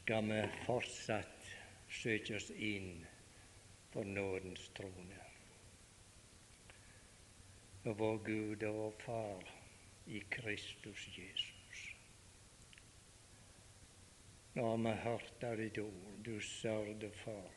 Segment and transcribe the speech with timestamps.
[0.00, 1.48] skal vi fortsatt
[1.92, 3.02] søke oss inn
[3.92, 5.18] for nådens trone.
[7.84, 9.50] Og vår Gud og vår Far
[10.06, 11.82] i Kristus Jesus.
[14.54, 17.50] Nå har vi hørt av ditt ord, du sørde for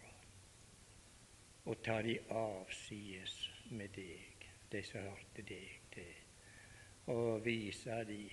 [1.63, 3.37] å ta de avsides
[3.71, 6.11] med deg, de som hørte deg til,
[7.13, 8.25] og vise de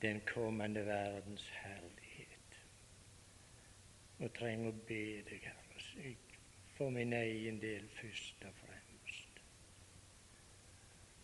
[0.00, 1.99] den kommende verdens herlighet.
[4.20, 6.14] Og trenger å be deg, Herre,
[6.76, 9.40] for min egen del først og fremst.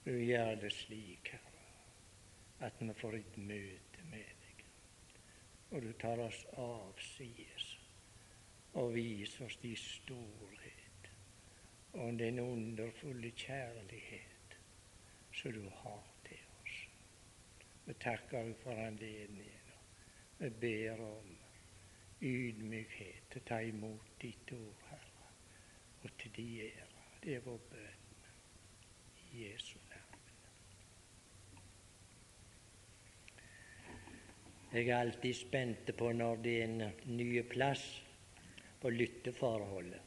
[0.07, 1.65] Du gjør det slik, Herre,
[2.67, 4.65] at vi får et møte med deg,
[5.71, 7.75] og du tar oss avsides
[8.77, 11.11] og viser oss din storhet
[11.97, 14.57] og den underfulle kjærlighet
[15.33, 16.77] som du har til oss.
[17.87, 19.73] Vi takker deg for anledningen.
[20.39, 21.36] Vi ber om
[22.21, 25.17] ydmykhet til å ta imot ditt ord, Herre
[26.07, 26.87] og til de ære.
[27.23, 28.03] Det er vår bønn
[29.33, 30.03] i Jesu navn.
[34.73, 37.85] Jeg er alltid spent på når det er en ny plass
[38.81, 40.03] på lytteforholdet.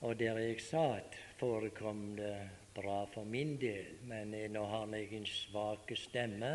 [0.00, 2.34] Og der jeg satt, forekom det
[2.74, 6.52] bra for min del, men nå har jeg en svak stemme,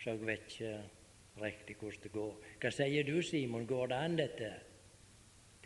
[0.00, 0.72] så jeg vet ikke
[1.42, 2.34] riktig hvordan det går.
[2.60, 3.66] Hva sier du, Simon?
[3.66, 4.50] Går det an, dette?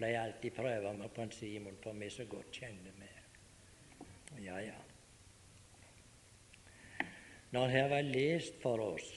[0.03, 3.11] pleier alltid prøve meg på en Simon, for vi så godt kjenner vi.
[4.43, 4.79] Ja, ja.
[7.53, 9.11] Når her var lest for oss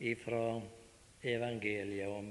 [0.00, 0.60] ifra
[1.22, 2.30] evangeliet om,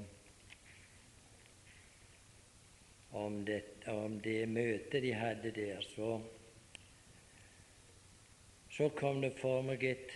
[3.22, 6.16] om, det, om det møtet de hadde der, så,
[8.74, 10.12] så kom det for meg et,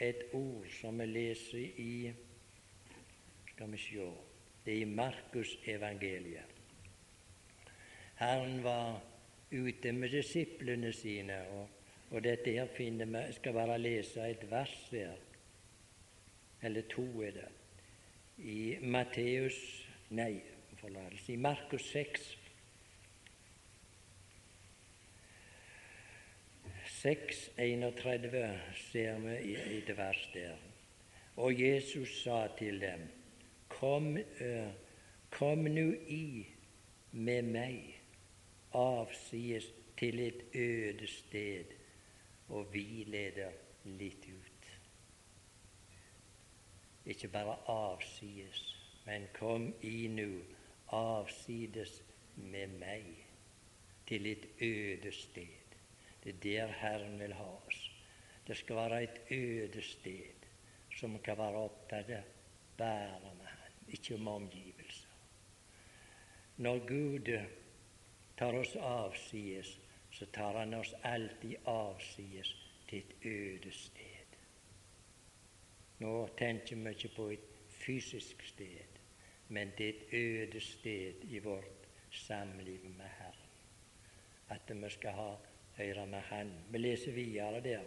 [0.00, 2.12] et ord som vi leser i
[3.52, 4.08] Skal vi sjå
[4.66, 6.44] det er i Markusevangeliet.
[8.18, 9.02] Herren var
[9.52, 11.68] ute med disiplene sine, og,
[12.10, 15.14] og dette her finner vi skal bare lese et vers her,
[16.62, 17.48] eller to er det,
[18.38, 19.58] i Matteus
[20.10, 20.40] Nei,
[20.78, 22.26] forlatelse, i Markus 6.
[27.06, 30.56] 6, 31 ser vi et vers der.
[31.36, 33.00] Og Jesus sa til dem
[33.68, 34.72] Kom, uh,
[35.30, 36.46] kom nu i
[37.12, 38.00] med meg
[38.74, 39.68] avsides
[39.98, 41.76] til et øde sted
[42.48, 44.66] og vi leder litt ut.
[47.06, 48.64] Ikke bare avsides,
[49.04, 50.42] men kom i nu
[50.90, 52.02] avsides
[52.34, 53.06] med meg
[54.10, 55.65] til et øde sted.
[56.26, 57.92] Det er der Herren vil ha oss.
[58.46, 60.46] Det skal være et øde sted
[60.98, 62.10] som kan være opptatt
[62.78, 65.08] bare med ikke om omgivelser.
[66.56, 67.30] Når Gud
[68.38, 69.78] tar oss avsides,
[70.10, 72.56] så tar Han oss alltid avsides
[72.88, 74.36] til et øde sted.
[75.98, 78.98] Nå tenker vi ikke på et fysisk sted,
[79.48, 83.50] men er et øde sted i vårt samliv med Herren.
[84.48, 85.36] At vi skal ha
[85.76, 86.52] høre med Han.
[86.70, 87.84] Vi leser videre der.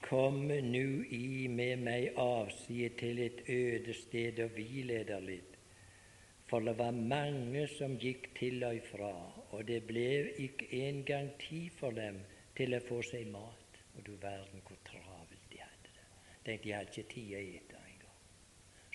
[0.00, 5.56] Kom nu i med meg avside til et øde sted og hvile der litt.
[6.50, 9.12] For det var mange som gikk til og ifra,
[9.50, 12.18] og det ble ikke engang tid for dem
[12.58, 13.78] til å få seg mat.
[13.94, 16.08] Og du verden hvor travelt de hadde det.
[16.46, 18.20] Tenk, de hadde ikke tid å ete engang.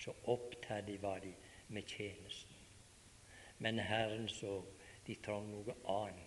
[0.02, 1.32] Så opptatt var de
[1.68, 2.60] med tjenesten.
[3.58, 4.58] Men Herren så
[5.06, 6.25] de trengte noe annet.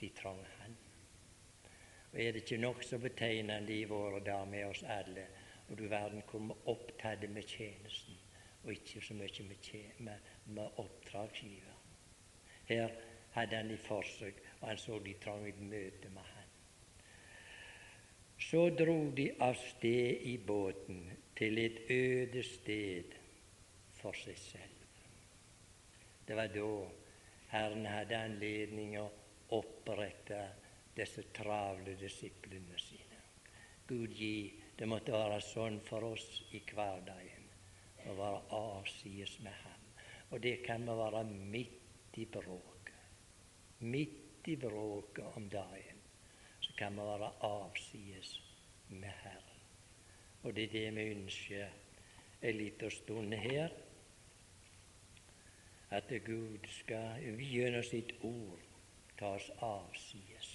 [0.00, 0.76] De trang Han.
[2.12, 5.26] Og er det ikke nokså betegnende i våre dager med oss alle,
[5.68, 8.16] og du verden hvor vi opptatt med tjenesten,
[8.64, 11.78] og ikke så mye med, med, med oppdragsgiver.
[12.66, 12.90] Her
[13.30, 16.48] hadde han i forsøk, og han så de trang et møte med han.
[18.40, 21.04] Så dro de av sted i båten
[21.36, 23.16] til et øde sted
[24.00, 24.76] for seg selv.
[26.28, 26.70] Det var da
[27.50, 29.08] Herren hadde anledning å
[29.56, 30.40] opprette
[30.96, 33.20] disse travle disiplene sine.
[33.86, 34.34] Gud gi
[34.78, 36.26] det måtte være sånn for oss
[36.56, 37.48] i hverdagen
[38.08, 39.88] å være avsides med Ham.
[40.30, 42.94] Og det kan vi være midt i bråket.
[43.80, 46.00] Midt i bråket om dagen
[46.60, 48.32] så kan vi være avsides
[48.88, 49.60] med Herren.
[50.42, 51.76] Og det er det vi ønsker
[52.40, 53.74] en liten stund her.
[55.90, 58.69] At Gud skal gjennom sitt ord
[59.20, 60.50] ta oss avsides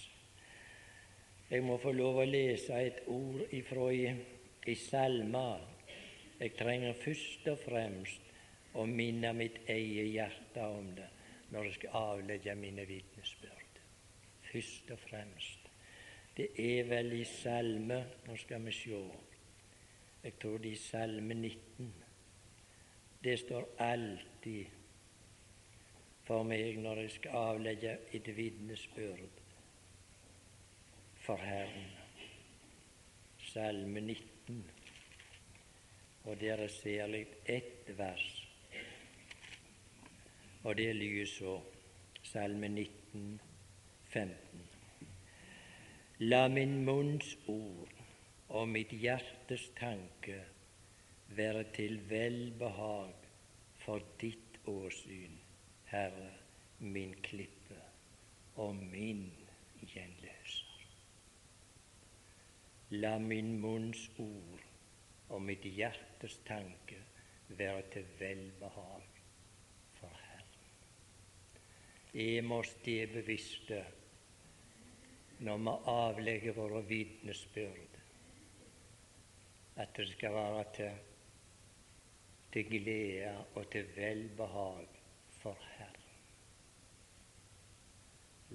[1.46, 4.06] jeg må få lov å lese et ord ifra i
[4.66, 5.58] i salma.
[6.40, 8.32] Jeg trenger først og fremst
[8.76, 11.06] å minne mitt eget hjerte om det
[11.52, 13.78] når jeg skal avlegge mine vitnesbyrd.
[14.48, 15.70] Først og fremst.
[16.36, 18.98] Det er vel i salme Nå skal vi se.
[20.26, 21.92] Jeg tror det er i Salme 19.
[23.22, 24.75] Det står alltid
[26.26, 29.42] for meg når jeg skal avlegge et vitnesbyrd
[31.22, 31.92] for Herren.
[33.46, 34.64] Salme 19,
[36.24, 38.26] og der er særlig ett vers.
[40.64, 41.60] Og det lyder så,
[42.22, 43.40] Salme 19,
[44.04, 44.66] 15.
[46.18, 47.94] La min munns ord
[48.48, 50.42] og mitt hjertes tanke
[51.38, 53.14] være til velbehag
[53.78, 55.45] for ditt åsyn
[55.96, 56.30] Herre,
[56.78, 57.76] min klippe
[58.60, 59.22] og min
[59.80, 60.82] gjenløser.
[63.00, 64.64] La min munns ord
[65.32, 66.98] og mitt hjertes tanke
[67.48, 69.06] være til velbehag
[70.00, 70.66] for Herren.
[72.12, 73.80] Jeg må det bevisste
[75.48, 77.96] når vi avlegger våre vitnesbyrd,
[79.76, 81.00] at det skal være til,
[82.52, 84.95] til glede og til velbehag
[85.46, 86.06] for Herren.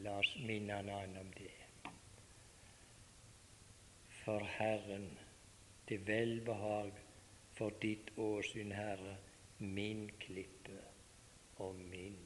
[0.04, 1.92] La oss minne Han om det.
[4.24, 5.06] For Herren,
[5.88, 6.92] til velbehag
[7.56, 9.16] for ditt åsyn, Herre,
[9.60, 10.82] min klippe
[11.64, 12.20] og min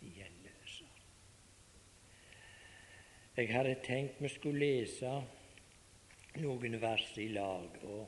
[0.00, 1.00] gjenløser.
[3.36, 5.14] Jeg hadde tenkt vi skulle lese
[6.44, 8.04] noen vers i lag og,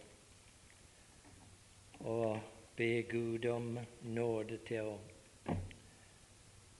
[2.04, 2.28] og
[2.76, 3.72] be Gud om
[4.02, 5.00] nåde til å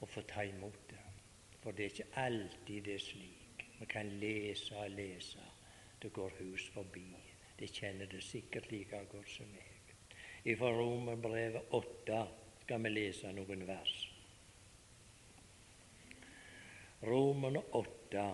[0.03, 1.01] å få ta imot det.
[1.63, 3.67] For det er ikke alltid det er slik.
[3.79, 5.45] Vi kan lese og lese.
[6.03, 7.07] Det går hus forbi.
[7.59, 9.69] Det kjenner det sikkert like godt som meg.
[10.59, 12.23] Fra Romerbrevet 8
[12.65, 13.95] skal vi lese noen vers.
[17.07, 18.27] Romerne 8.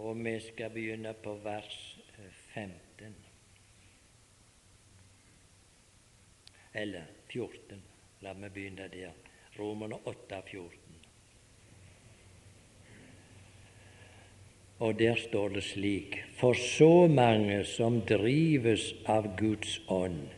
[0.00, 1.80] Og vi skal begynne på vers
[2.54, 3.29] 15.
[6.72, 7.82] eller 14.
[8.22, 9.14] La meg begynne der.
[9.58, 10.78] Romerne 8, 14.
[14.80, 20.30] Og der står det slik For så mange som drives av Guds ånd,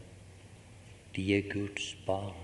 [1.17, 2.39] de er Guds barn.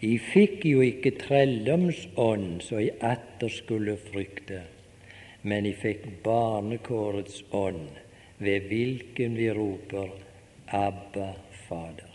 [0.00, 4.62] I fikk jo ikke trelldomsånd så I atter skulle frykte,
[5.42, 7.90] men I fikk barnekårets ånd,
[8.38, 10.08] ved hvilken vi roper
[10.70, 11.34] Abba,
[11.68, 12.10] Fader.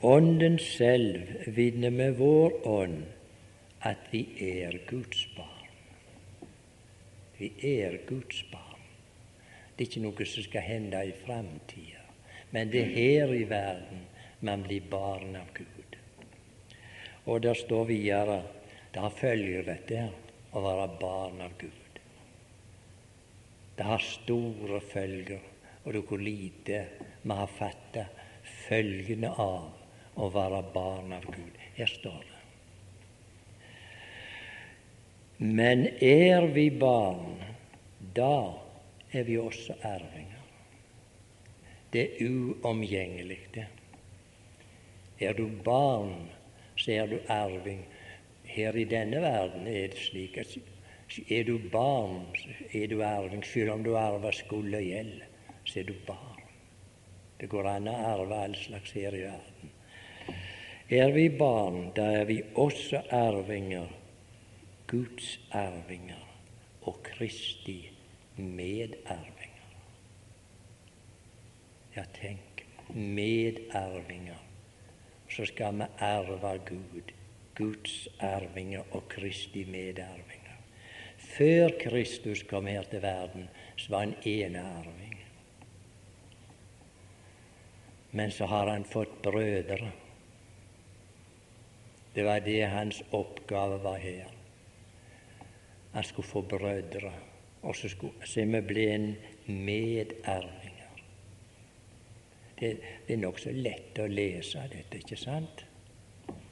[0.00, 3.02] Ånden selv vitner med vår ånd
[3.84, 6.50] at vi er Guds barn.
[7.38, 8.86] Vi er Guds barn.
[9.76, 12.04] Det er ikke noe som skal hende i framtida,
[12.50, 14.06] men det er her i verden
[14.40, 15.98] man blir barn av Gud.
[17.26, 18.38] Og der står videre
[18.94, 20.06] det følger dette
[20.56, 22.00] å være barn av Gud.
[23.76, 25.55] Det har store følger
[25.86, 26.80] og du hvor lite
[27.22, 28.08] vi har fatta
[28.66, 31.58] følgene av å være barn av Gud.
[31.76, 32.40] Her står det.
[35.38, 37.42] Men er vi barn,
[38.16, 38.56] da
[39.12, 40.42] er vi også arvinger.
[41.92, 43.66] Det er uomgjengelig, det.
[45.20, 46.26] Er du barn,
[46.76, 47.84] så er du arving.
[48.48, 50.56] Her i denne verden er det slik at
[51.30, 55.25] er du barn, så er du arving, selv om du arver skulle og gjeld
[55.76, 56.42] er du barn.
[57.40, 59.72] Det går an å arve all slags her i verden.
[60.88, 63.90] Er vi barn, da er vi også arvinger,
[64.86, 66.22] Guds arvinger
[66.86, 67.80] og Kristi
[68.36, 69.74] medarvinger.
[71.96, 72.62] Ja, tenk
[72.94, 74.42] medarvinger.
[75.28, 77.12] Så skal vi arve Gud,
[77.58, 80.56] Guds arvinger og Kristi medarvinger.
[81.18, 85.15] Før Kristus kom her til verden, så var han enearving.
[88.10, 89.90] Men så har han fått brødre.
[92.14, 94.30] Det var det hans oppgave var her.
[95.92, 97.12] Han skulle få brødre,
[97.62, 101.02] og så skulle vi bli en medarvinger.
[102.58, 102.70] Det,
[103.06, 105.64] det er nokså lett å lese dette, ikke sant?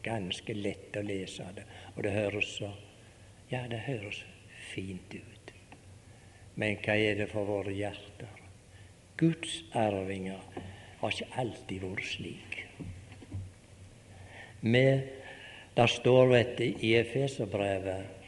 [0.04, 2.72] Ganske lett å lese det, og det høres så
[3.50, 4.22] Ja, det høres
[4.72, 5.52] fint ut.
[6.54, 8.40] Men hva er det for våre hjerter?
[9.20, 10.40] Guds arvinger
[11.04, 12.58] har ikke alltid vært slik.
[14.64, 15.08] Med,
[15.76, 18.20] der står vet i Efeserbrevet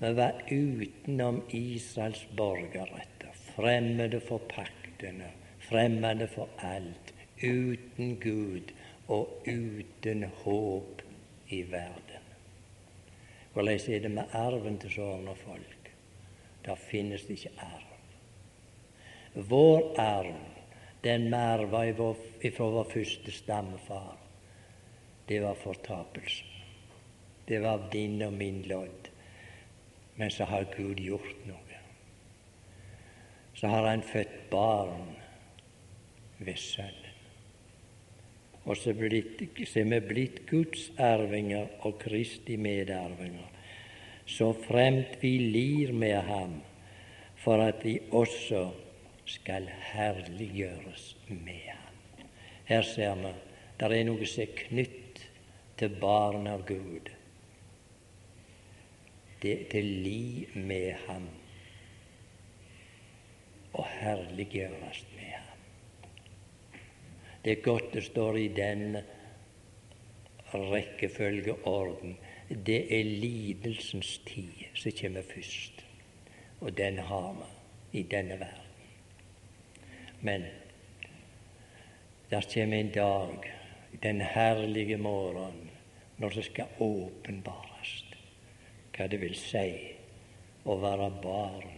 [0.00, 5.30] Vi var utenom Israels borgerretter, fremmede for paktene,
[5.68, 8.74] fremmede for alt, uten Gud
[9.08, 11.02] og uten håp
[11.48, 12.26] i verden.
[13.52, 15.90] Hvordan er det med arven til sånne folk?
[16.66, 17.90] Der finnes det ikke arv.
[19.34, 20.53] Vår arv,
[21.04, 24.16] den vi arva ifra vår første stammefar,
[25.28, 26.48] det var fortapelsen.
[27.48, 29.10] Det var din og min lodd.
[30.16, 31.80] Men så har Gud gjort noe.
[33.54, 35.16] Så har Han født barn
[36.38, 37.00] ved Sønnen.
[38.64, 43.50] Og så, er vi blitt Guds arvinger og Kristi medarvinger,
[44.26, 46.62] så fremt vi lir med Ham,
[47.36, 48.70] for at vi også
[49.26, 52.28] skal herliggjøres med Ham.
[52.64, 53.34] Her ser vi
[53.80, 55.20] det er noe som er knytt
[55.76, 57.10] til barn av Gud
[59.44, 61.26] det til li med ham
[63.74, 66.80] og herliggjøres med ham.
[67.44, 68.96] Det er godt det står i den
[70.54, 72.16] rekkefølgeorden.
[72.66, 75.84] Det er lidelsens tid som kommer først,
[76.60, 78.63] og den har vi i denne verden.
[80.24, 80.44] Men
[82.30, 83.52] der kommer en dag,
[84.02, 85.70] den herlige morgen,
[86.16, 87.92] når det skal åpenbares
[88.94, 89.68] hva det vil si
[90.64, 91.72] å være barn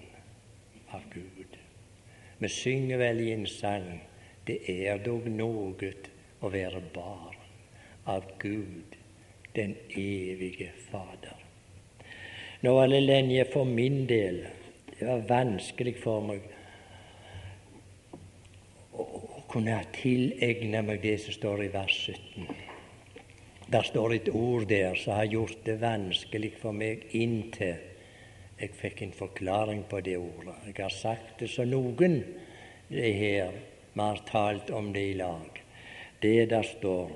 [0.94, 1.56] av Gud.
[2.38, 3.88] Vi synger vel i en sang
[4.46, 5.92] det er dog noe
[6.44, 7.40] å være barn
[8.06, 8.94] av Gud,
[9.56, 11.40] den evige Fader.
[12.62, 14.44] Nå var det lenge for min del
[14.96, 16.44] det var vanskelig for meg
[19.02, 22.48] å kunne tilegne meg det som står i vers 17.
[23.72, 27.94] Der står et ord der som har gjort det vanskelig for meg inntil
[28.56, 30.54] jeg fikk en forklaring på det ordet.
[30.64, 32.22] Jeg har sagt det så noen
[32.88, 33.52] det her
[33.92, 35.60] vi har talt om det i lag.
[36.20, 37.12] Det der står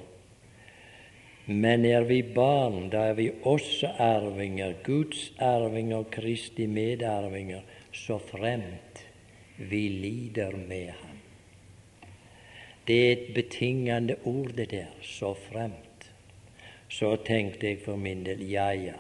[1.46, 9.00] Men er vi barn, da er vi også arvinger, Guds arvinger Kristi medarvinger, så fremt
[9.56, 11.10] vi lider med ham.
[12.90, 15.90] Det er et betingende ord, det der, så fremt
[16.90, 18.97] så tenkte jeg for min del ja, ja,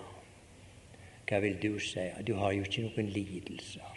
[1.26, 2.04] hva vil du si?
[2.26, 3.96] Du har jo ikke noen lidelser.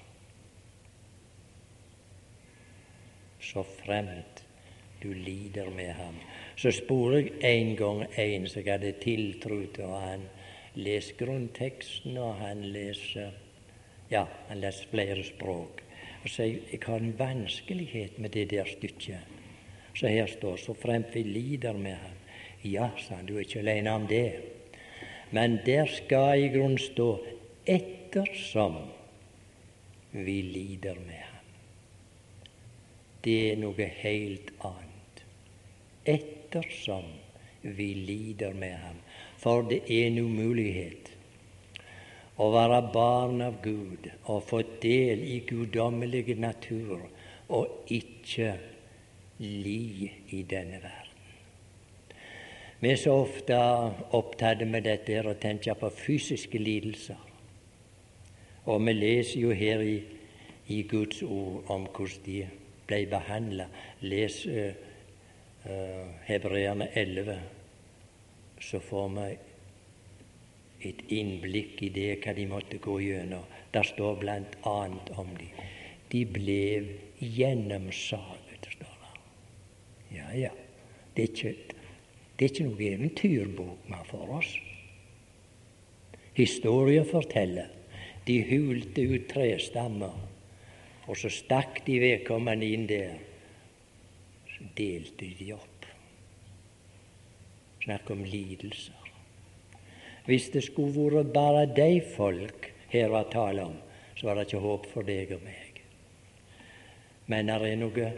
[3.44, 4.42] Så fremt
[5.04, 6.18] du lider med ham.
[6.58, 10.26] Så spurte jeg en gang en som jeg hadde tiltro til, og han
[10.74, 13.34] leser grunnteksten, og han leser
[14.10, 15.86] ja, han leser flere språk.
[16.24, 19.33] Og sier jeg har en vanskelighet med det der stykket.
[19.94, 22.20] Så her står så fremt vi lider med ham
[22.64, 24.40] ja, sa han, du er ikke alene om det.
[25.36, 27.18] Men der skal i grunnen stå
[27.68, 28.78] ettersom
[30.12, 31.52] vi lider med ham.
[33.24, 35.24] Det er noe helt annet.
[36.06, 37.08] Ettersom
[37.62, 39.00] vi lider med ham.
[39.40, 41.12] For det er en umulighet
[42.40, 47.04] å være barn av Gud og få del i guddommelig natur
[47.54, 48.56] og ikke
[49.44, 51.10] li i denne verden.
[52.84, 53.58] Vi er så ofte
[54.18, 57.20] opptatt med dette og tenker på fysiske lidelser.
[58.66, 59.98] Og vi leser jo her i,
[60.68, 62.42] i Guds ord om hvordan de
[62.88, 63.68] ble behandla.
[64.04, 64.76] Les uh,
[65.66, 67.40] uh, Hebreerne 11,
[68.60, 69.28] så får vi
[70.90, 73.48] et innblikk i det hva de måtte gå gjennom.
[73.74, 75.64] Der står annet om dem.
[76.12, 76.64] De ble
[77.20, 78.93] gjennomsaget, står.
[80.14, 80.52] Ja, ja.
[81.16, 81.56] Det er ikke,
[82.40, 84.56] Det er ikke noe eventyrbok vi har for oss.
[86.34, 87.70] Historien forteller
[88.26, 90.16] de hulte ut tre stammer,
[91.06, 93.20] og så stakk de vedkommende inn der.
[94.50, 95.86] Så delte de opp.
[97.84, 99.12] Snakk om lidelser.
[100.26, 103.76] Hvis det skulle vært bare de folk her var tale om,
[104.16, 105.82] så var det ikke håp for deg og meg.
[107.28, 108.12] Men det er noe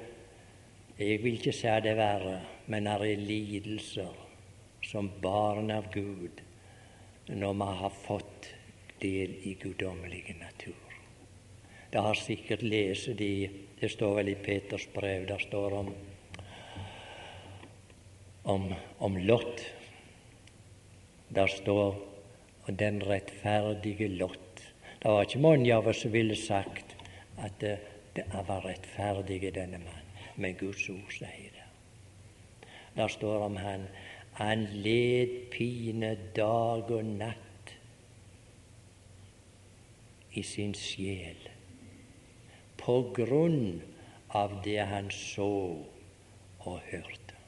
[0.95, 2.37] Jeg vil ikke si det verre
[2.71, 4.13] men er i lidelser
[4.85, 6.41] som barn av Gud
[7.27, 8.49] når vi har fått
[9.01, 10.95] del i guddommelig natur.
[11.91, 15.25] Det har sikkert lest de Det står vel i Peters brev.
[15.27, 15.89] Der står om,
[18.43, 19.65] om, om Lot.
[21.27, 21.99] Der står
[22.67, 24.63] den rettferdige Lot.
[25.03, 26.95] Det var ikke mange av oss som ville sagt
[27.37, 27.77] at det,
[28.15, 30.04] det var rettferdig, denne mann.
[30.35, 31.61] Men Guds ord sier det.
[32.95, 33.87] der står om han
[34.35, 37.71] han led pine dag og natt
[40.35, 41.39] i sin sjel
[42.81, 43.79] på grunn
[44.35, 45.51] av det han så
[46.65, 47.39] og hørte.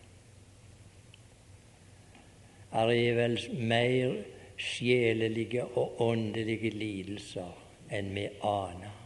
[2.71, 4.15] Er det vel mer
[4.57, 7.51] sjelelige og åndelige lidelser
[7.93, 8.96] enn vi aner.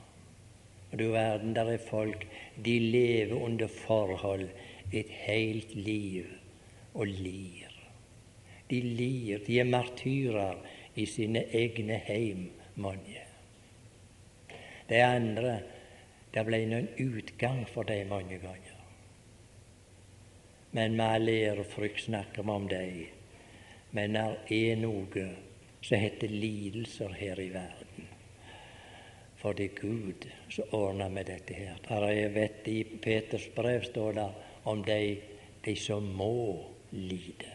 [0.92, 2.28] Og du verden, der er folk
[2.66, 4.50] de lever under forhold
[4.92, 6.26] et helt liv
[6.94, 7.72] og lir.
[8.70, 10.60] De lir, de er martyrer
[10.96, 13.24] i sine egne heim, mange.
[14.90, 15.60] De andre,
[16.34, 18.78] det ble noen utgang for dem mange ganger.
[20.72, 23.02] Men med all ærefrykt snakker vi om dem.
[23.92, 25.28] Men det er noe
[25.82, 28.11] som heter lidelser her i verden.
[29.42, 31.78] For det er Gud som ordner med dette her.
[31.88, 34.28] Der jeg vet I Peters brev står det
[34.70, 35.18] om de,
[35.66, 37.50] de som må lide.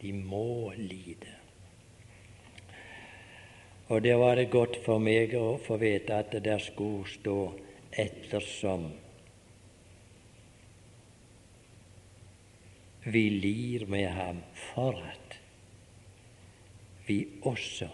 [0.00, 1.34] De må lide.
[3.88, 7.36] Og det var det godt for meg å få vite at det der skulle stå
[7.92, 8.88] 'ettersom
[13.04, 15.38] vi lir med ham for at
[17.06, 17.88] vi også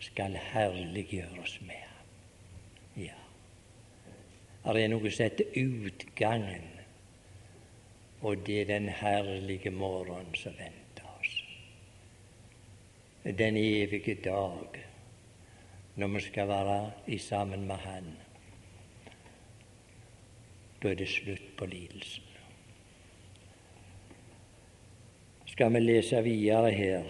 [0.00, 1.87] skal herliggjøre oss med
[4.74, 6.66] det er noe som heter utgangen,
[8.20, 11.38] og det er den herlige morgen som venter oss.
[13.24, 14.84] Den evige dag
[15.98, 18.04] når vi skal være i sammen med Han.
[20.82, 22.22] Da er det slutt på lidelsen.
[25.46, 27.02] Skal vi lese videre her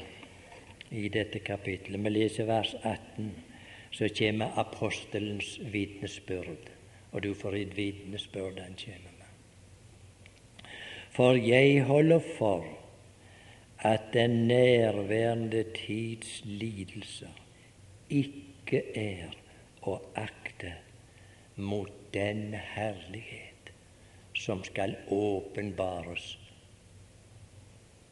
[0.90, 2.04] i dette kapittelet?
[2.04, 3.34] Vi leser vers 18.
[3.90, 6.70] Så kommer apostelens vitnesbyrd,
[7.12, 10.68] og du får et vitnesbyrd han kommer med.
[11.10, 12.66] For jeg holder for
[13.78, 17.34] at den nærværende tids lidelser
[18.10, 19.34] ikke er
[19.82, 20.74] å akte
[21.56, 23.72] mot den herlighet
[24.38, 26.38] som skal åpenbares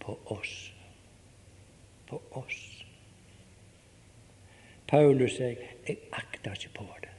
[0.00, 0.54] på oss.
[2.06, 2.62] På oss.
[4.87, 7.15] Paulus sier jeg akter ikke på det.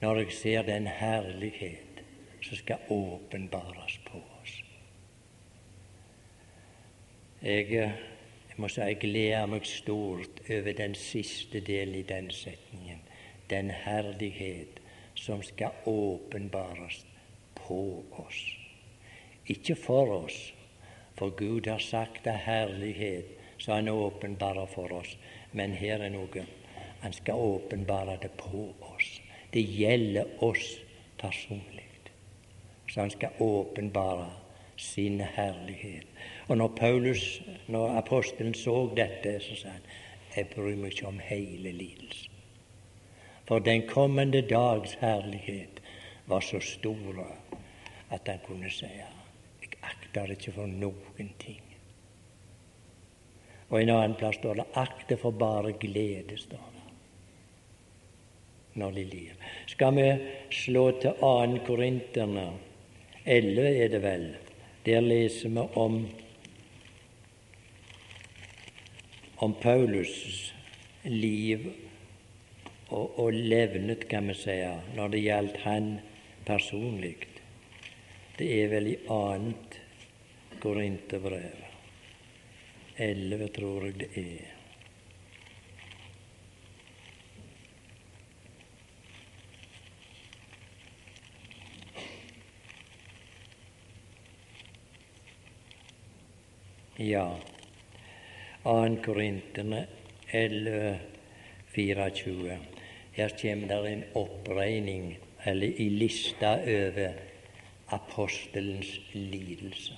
[0.00, 2.02] Når jeg ser den herlighet
[2.42, 4.54] som skal åpenbares på oss.
[7.42, 7.92] Jeg
[8.56, 13.02] må si jeg gleder meg stort over den siste delen i den setningen.
[13.50, 14.80] Den herlighet
[15.14, 17.04] som skal åpenbares
[17.54, 18.40] på oss.
[19.46, 20.38] Ikke for oss,
[21.16, 25.16] for Gud har sagt det herlighet så han åpenbarer for oss.
[25.52, 26.44] Men her er noe.
[27.00, 29.20] Han skal åpenbare det på oss.
[29.52, 30.78] Det gjelder oss
[31.18, 31.86] personlig.
[32.90, 34.30] Så han skal åpenbare
[34.76, 36.06] sin herlighet.
[36.48, 39.88] Og når Paulus, når apostelen så dette, så sa han
[40.36, 42.34] jeg bryr meg ikke om hele lidelsen.
[43.48, 45.82] For den kommende dags herlighet
[46.26, 47.24] var så stor
[48.10, 51.62] at han kunne si jeg akter ikke for noen ting.
[53.70, 56.36] Og en annen plass står det akter for bare glede'.
[56.36, 56.69] står
[58.74, 59.34] når de lir.
[59.70, 60.06] Skal vi
[60.54, 61.60] slå til 2.
[61.66, 62.46] Korinterne
[63.24, 64.26] 11, er det vel?
[64.86, 65.98] Der leser vi om,
[69.36, 70.52] om Paulus'
[71.04, 71.66] liv
[72.88, 74.56] og, og levnet, kan vi si,
[74.96, 75.90] når det gjaldt han
[76.46, 77.16] personlig.
[78.38, 79.76] Det er vel i annet
[80.60, 81.66] Korinterbrev.
[83.00, 84.59] Elleve, tror jeg det er.
[97.02, 97.36] Ja,
[98.62, 98.96] 2.
[99.04, 99.86] Korinterne
[100.30, 100.98] 11,
[101.74, 102.58] 24.
[103.12, 107.14] Her kommer det en oppregning, eller i lista over
[107.88, 109.96] apostelens lidelser.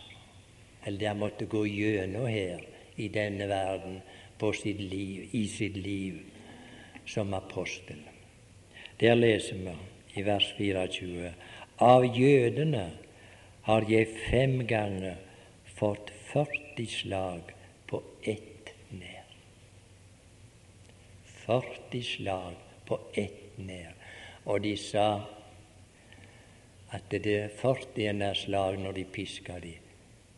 [0.84, 2.62] Eller det han måtte gå gjennom her
[2.94, 3.98] i denne verden
[4.38, 6.22] på sitt liv, i sitt liv
[7.04, 7.98] som apostel.
[9.00, 9.74] Der leser vi
[10.20, 11.34] i vers 24.:
[11.78, 12.90] Av jødene
[13.62, 15.16] har jeg fem ganger
[15.66, 17.40] fått 40 slag
[17.86, 19.24] på ett nær.
[21.24, 22.54] 40 slag
[22.86, 23.92] på ett nær.
[24.44, 25.08] Og de sa
[26.90, 28.34] at det 40.
[28.34, 29.74] slag når de piska de,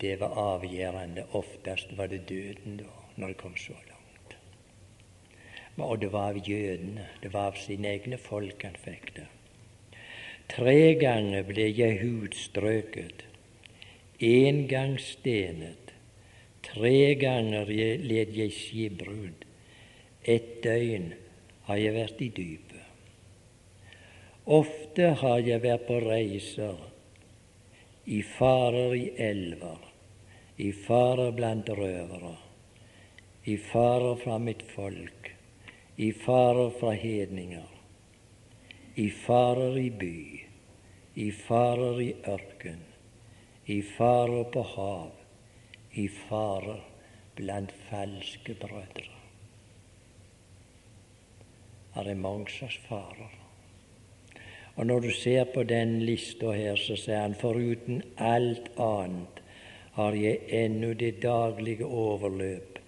[0.00, 1.26] det var avgjørende.
[1.32, 4.36] Oftest var det døden da, når det kom så langt.
[5.76, 9.28] Og det var av jødene, det var av sine egne folk han fikk det.
[10.50, 13.24] Tre ganger ble jeg hudstrøket,
[14.20, 15.83] én gang stenet,
[16.64, 19.44] Tre ganger led jeg skipbrudd.
[20.24, 21.12] Et døgn
[21.68, 22.80] har jeg vært i dypet.
[24.44, 26.80] Ofte har jeg vært på reiser,
[28.04, 29.80] i farer i elver,
[30.60, 32.34] i farer blant røvere,
[33.48, 35.30] i farer fra mitt folk,
[35.96, 37.70] i farer fra hedninger,
[39.00, 40.20] i farer i by,
[41.24, 42.84] i farer i ørken,
[43.72, 45.23] i farer på hav,
[45.94, 46.82] i farer
[47.36, 49.10] blant falske brødre.
[51.94, 53.30] Det er mange slags farer.
[54.76, 59.40] Og når du ser på den lista her, så sier han foruten alt annet
[59.94, 62.78] har jeg ennå det daglige overløp,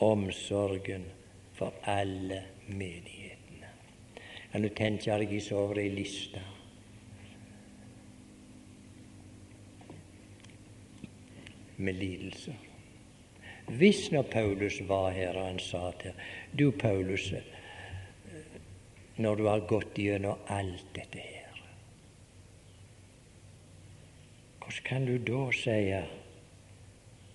[0.00, 1.04] omsorgen
[1.52, 3.68] for alle menighetene.
[4.52, 6.53] Kan du tenke deg så over ei liste?
[11.84, 12.56] Med lidelser.
[13.68, 16.12] Hvis når Paulus var her og han sa til
[16.58, 17.32] Du, Paulus,
[19.16, 21.62] når du har gått gjennom alt dette her,
[24.58, 25.80] hvordan kan du da si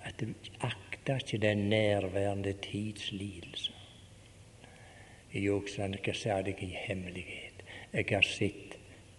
[0.05, 0.33] at du
[0.65, 3.73] akter ikke den nærværende tids lidelse?
[5.33, 7.62] Jo, sa jeg sa deg i hemmelighet.
[7.93, 8.77] Jeg har sett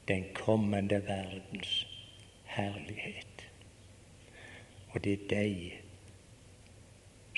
[0.09, 1.87] den kommende verdens
[2.51, 3.30] herlighet.
[4.93, 5.81] Og det er deg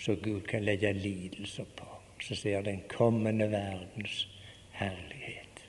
[0.02, 1.88] som Gud kan legge lidelser på.
[2.22, 4.28] Så ser den kommende verdens
[4.72, 5.64] herlighet.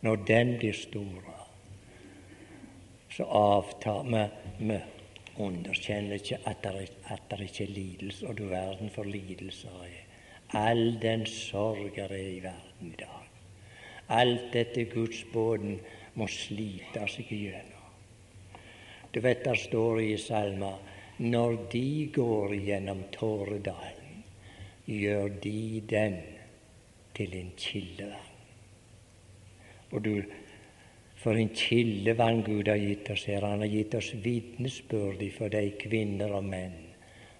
[0.00, 1.38] Når den blir store,
[3.10, 4.24] så avtar vi
[4.58, 4.78] Vi
[5.38, 10.00] underkjenner ikke at det, ikke er lidelse, og du verden for lidelser er.
[10.54, 13.28] All den sorg er i verden i dag.
[14.08, 15.80] Alt dette gudsbåten
[16.14, 17.86] må slite seg igjennom.
[19.14, 20.91] Du vet det står i salmer
[21.22, 24.22] når de går gjennom Tåredalen,
[24.90, 26.16] gjør de den
[27.14, 28.30] til en kildevann.
[29.92, 30.16] Og du,
[31.22, 33.44] for en kildevann Gud har gitt oss her.
[33.46, 36.80] Han har gitt oss vitnesbyrd for de kvinner og menn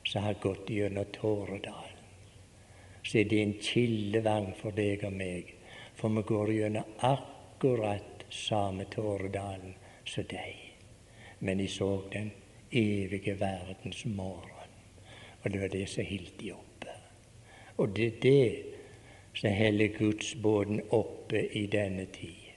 [0.06, 1.98] som har gått gjennom Tåredalen.
[3.02, 5.50] Så er det en kildevann for deg og meg,
[5.98, 9.74] for vi går gjennom akkurat samme Tåredalen
[10.06, 10.68] som deg.
[11.42, 12.30] Men de så den
[12.72, 14.70] evige verdens morgen.
[15.42, 16.94] Og det var det som holdt de oppe.
[17.76, 18.64] Og det er det
[19.34, 22.48] som holder gudsbåten oppe i denne tid.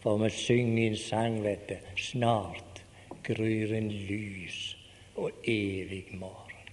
[0.00, 2.84] For vi synger en sang, vet du, snart
[3.24, 4.76] gryr en lys
[5.16, 6.70] og evig morgen.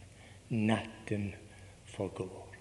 [0.50, 1.34] Natten
[1.86, 2.56] forgår.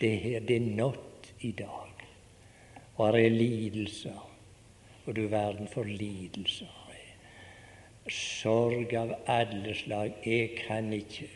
[0.00, 2.06] Det her, det er nått i dag.
[2.96, 4.28] Og det er lidelser,
[5.06, 6.81] og du verden for lidelser
[8.10, 10.18] sorg av alle slag.
[10.26, 11.28] Jeg kan ikke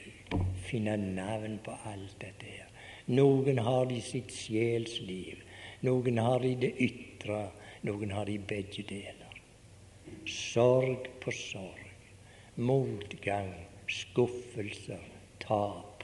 [0.66, 2.70] finne navn på alt dette her.
[3.07, 5.42] Noen har de sitt sjelsliv,
[5.87, 7.50] noen har de det ytre,
[7.87, 9.37] noen har de begge deler.
[10.26, 11.85] Sorg på sorg,
[12.59, 13.52] motgang,
[13.87, 15.05] skuffelser,
[15.38, 16.02] tap.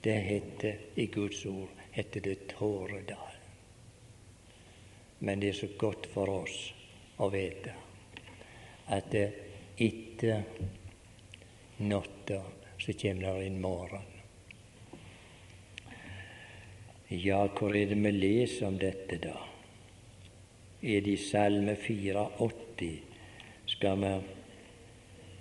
[0.00, 3.36] Det heter i Guds ord heter det Tåredal.
[5.18, 6.58] Men det er så godt for oss
[7.18, 7.74] å vite
[8.88, 9.14] at
[9.76, 10.42] etter
[11.78, 12.42] natta
[12.78, 14.06] så kommer det en morgen.
[17.08, 19.36] Ja, hvor er det vi leser om dette, da?
[20.82, 22.90] Er det i Salme 84?
[23.66, 24.12] Skal vi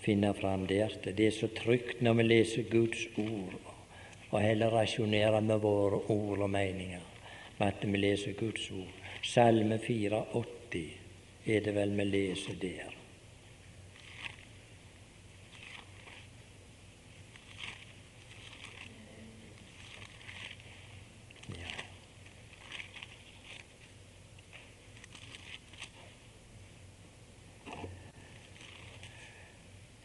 [0.02, 0.96] finne fram der?
[1.04, 3.60] Det er så trygt når vi leser Guds ord,
[4.32, 7.04] og heller rasjonerer med våre ord og meninger
[7.58, 8.94] med at vi leser Guds ord.
[9.24, 10.86] Salme 84
[11.46, 12.97] er det vel vi leser der.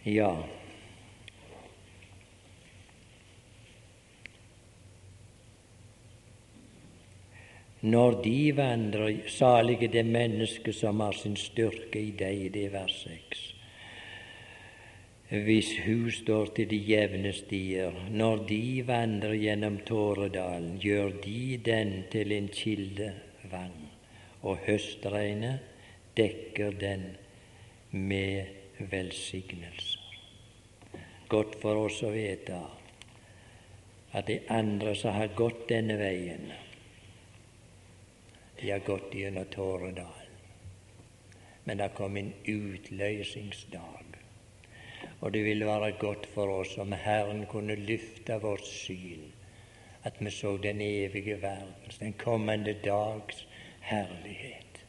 [0.05, 0.35] Ja.
[7.83, 12.95] Når de vandrer, salige det mennesket som har sin styrke i deg, det er vers
[13.03, 13.43] 6.
[15.33, 21.93] Hvis hus står til de jevne stier, når de vandrer gjennom Tåredalen, gjør de den
[22.11, 23.79] til en kildevann,
[24.43, 25.63] og høstregnet
[26.17, 27.07] dekker den
[27.91, 30.01] med velsignelser.
[31.29, 32.59] Godt for oss å vite
[34.13, 36.51] at de andre som har gått denne veien,
[38.61, 40.19] de har gått gjennom Tåredalen.
[41.65, 44.19] Men det kom en utløsningsdag.
[45.21, 49.31] Og det ville være godt for oss om Herren kunne løfte vårt syn
[50.03, 53.47] at vi så den evige verdens, den kommende dags
[53.81, 54.85] herlighet.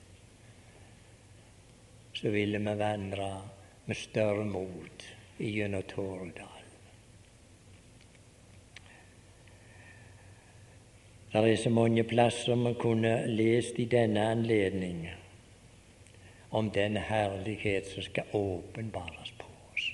[2.14, 3.30] Så ville vi vandre
[3.86, 6.50] med større mot gjennom Tåredalen.
[11.34, 15.08] Det er så mange plasser man kunne lest i denne anledning
[16.54, 19.88] om den herlighet som skal åpenbares på oss.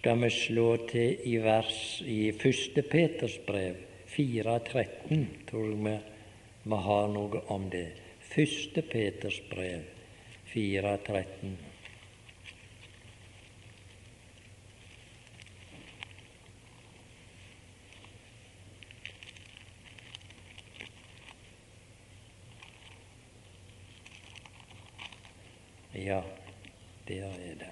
[0.00, 2.82] Skal vi slå til i vers i 1.
[2.90, 3.78] Peters brev
[4.10, 5.98] 4.13, tror jeg vi,
[6.64, 8.09] vi har noe om det.
[8.36, 8.82] 1.
[8.90, 9.82] Peters brev
[10.54, 11.56] 4.13.
[25.94, 26.22] Ja,
[27.08, 27.68] der er det.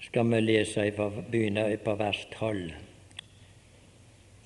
[0.00, 0.92] Skal vi lese
[1.30, 2.85] begynne på vers 12.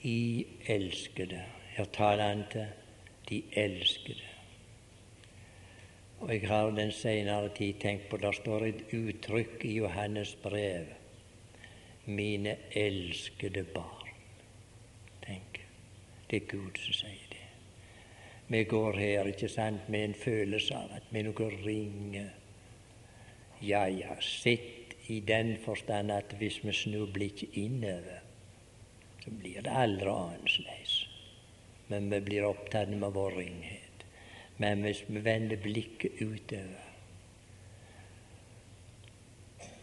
[0.03, 1.45] I elskede.
[1.77, 2.67] Her taler han til
[3.29, 4.29] de elskede.
[6.21, 10.87] Og jeg har den senere tid tenkt på Der står et uttrykk i Johannes brev.
[12.05, 14.09] Mine elskede barn.
[15.27, 15.61] Tenk.
[16.31, 17.47] Det er Gud som sier det.
[18.49, 22.25] Vi går her ikke sant, med en følelse av at vi er noe ringe.
[23.63, 28.30] Ja, ja, sitt i den forstand at hvis vi snubler ikke innover,
[29.25, 31.07] så blir det aldri annerledes.
[31.89, 34.05] Men vi blir opptatt med vår ringhet.
[34.57, 36.87] Men hvis vi vender blikket utover,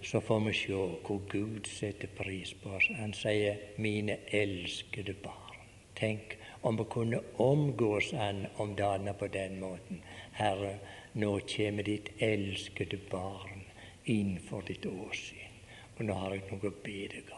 [0.02, 2.88] så får vi se hvor Gud setter pris på oss.
[2.96, 5.48] Han sier 'mine elskede barn'.
[5.96, 10.02] Tenk om vi kunne omgås Han om dagene på den måten.
[10.32, 10.80] Herre,
[11.14, 13.64] nå kommer ditt elskede barn
[14.06, 15.58] innenfor ditt åsyn,
[15.98, 17.37] og nå har jeg noe å be deg om.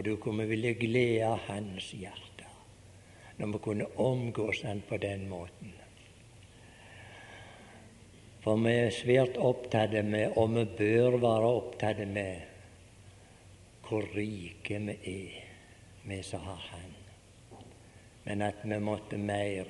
[0.00, 2.48] Og du kunne ville glede hans hjerte
[3.40, 5.72] når vi kunne omgås Han på den måten.
[8.40, 12.40] For vi er svært opptatt med, og vi bør være opptatt med,
[13.88, 15.36] hvor rike vi er,
[16.04, 17.00] vi som har Han
[18.24, 19.68] men at vi måtte mer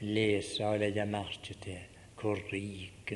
[0.00, 3.12] lese og legge merke til hvor rik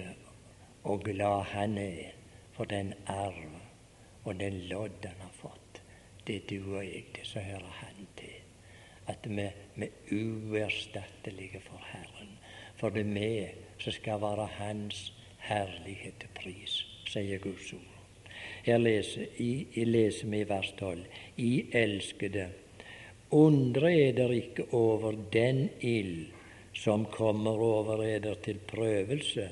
[0.84, 2.12] og glad han er
[2.56, 3.56] for den arv
[4.24, 5.35] og den lodd han har.
[6.26, 8.34] Det du og jeg, det som hører han til.
[9.06, 12.38] At vi, er uerstattelige for Herren.
[12.76, 13.46] For det er vi
[13.78, 15.12] som skal være Hans
[15.46, 17.92] herlighet til pris, sier Guds ord.
[18.66, 21.04] Her leser, i, leser vi i vers 12.
[21.36, 22.48] I elskede
[23.30, 26.26] Undre eder ikke over den ild
[26.74, 29.48] som kommer over eder til prøvelse,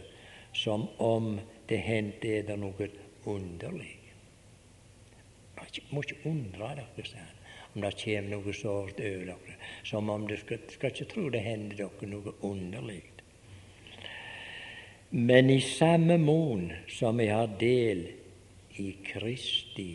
[0.52, 2.88] som om det hendte eder noe
[3.26, 4.03] underlig.
[5.90, 7.40] Må ikke undre dere, sa han,
[7.74, 9.56] om det kommer noe sårt over dere,
[9.86, 13.02] som om dere skal, skal ikke tro det hender dere noe underlig.
[15.14, 18.08] Men i samme mån som vi har del
[18.82, 19.92] i Kristi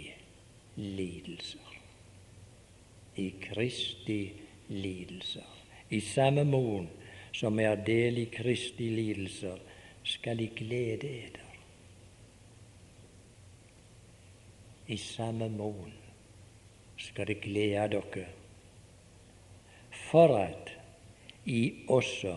[0.79, 1.69] lidelser
[3.19, 4.31] i Kristi
[4.67, 5.45] lidelser.
[5.89, 6.87] I samme mån
[7.33, 9.59] som er del i Kristi lidelser,
[10.03, 11.48] skal I glede eder.
[14.89, 15.91] I samme mon
[16.97, 18.25] skal det glede dere,
[19.91, 20.71] for at
[21.45, 22.33] I også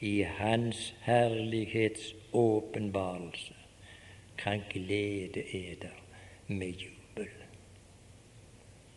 [0.00, 3.54] i Hans herlighets åpenbarelse
[4.38, 5.96] kan glede eder
[6.46, 7.28] med jubel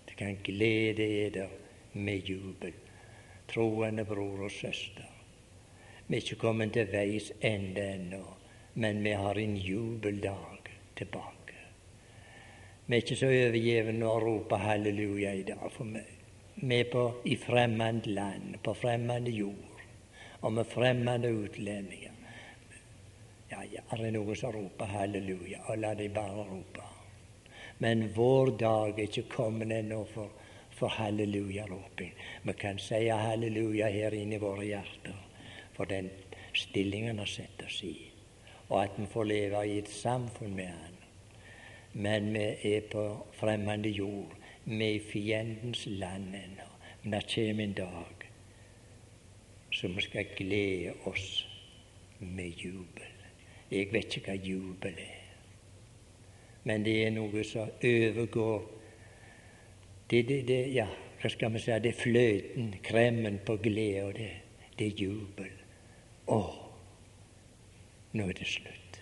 [0.07, 1.49] Det kan glede eder
[1.93, 2.73] med jubel,
[3.47, 5.11] troende bror og søster.
[6.07, 8.25] Vi er ikke kommet til veis ende ennå,
[8.73, 10.61] men vi har en jubeldag
[10.97, 11.35] tilbake.
[12.86, 16.04] Vi er ikke så overgjevne å rope halleluja i dag, for vi,
[16.62, 19.82] vi er på, i fremmed land, på fremmed jord,
[20.41, 22.13] og med fremmede utlendinger.
[23.50, 26.86] Ja, ja, er det noen som roper halleluja, og la de bare rope.
[27.82, 30.30] Men vår dag er ikke kommet ennå for,
[30.78, 32.13] for halleluja-roping.
[32.45, 35.26] Vi kan si halleluja her inne i våre hjerter
[35.76, 36.10] for den
[36.54, 37.95] stillingen har sett oss i,
[38.69, 40.94] og at vi får leve i et samfunn med Han.
[41.95, 43.05] Men vi er på
[43.39, 44.36] fremmede jord.
[44.65, 46.69] Vi er i fiendens land ennå.
[47.03, 48.29] Men det kommer en dag
[49.75, 51.47] så vi skal glede oss
[52.19, 53.13] med jubel.
[53.71, 55.25] Jeg vet ikke hva jubel er
[56.65, 58.63] men det er noe som overgår
[60.10, 60.86] det, det, det, ja,
[61.21, 64.29] hva skal vi si, det er fløten, kremmen på glede, og det,
[64.77, 65.51] det er jubel.
[66.29, 66.39] Å,
[68.17, 68.99] nå er det slutt.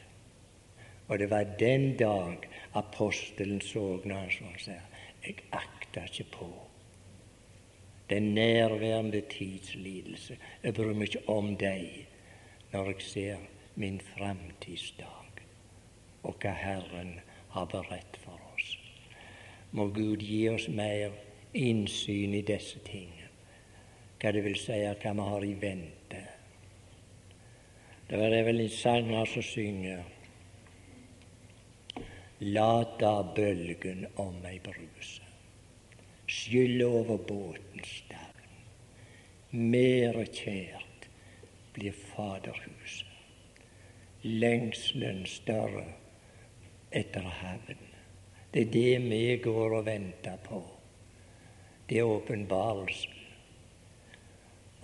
[1.08, 4.90] Og det var den dag apostelen så når han sier
[5.24, 6.48] jeg akter ikke på
[8.10, 10.38] den nærværende tids lidelse.
[10.64, 12.08] Jeg bryr meg ikke om deg
[12.74, 13.46] når jeg ser
[13.80, 15.44] min framtidsdag
[16.24, 17.20] og hva Herren
[17.56, 18.78] har beredt for oss.
[19.72, 21.16] Må Gud gi oss mer
[21.54, 23.30] innsyn i disse tingene,
[24.22, 26.24] hva det vil si hva vi har i vente.
[28.10, 30.04] Det er vel en sanger som synger
[32.42, 35.22] Lata bølgen om meg bruse,
[36.26, 38.56] skylle over båtens stavn.
[39.52, 41.06] Mere kjært
[41.76, 43.06] blir Faderhuset,
[44.26, 45.86] lengselen større
[46.90, 47.86] etter havn.
[48.50, 50.64] Det er det vi går og venter på.
[51.86, 53.14] Det er åpenbarelsen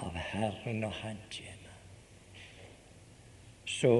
[0.05, 1.77] av Herren og Han kommer.
[3.65, 3.93] Så